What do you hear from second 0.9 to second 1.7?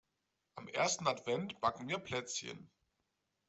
Advent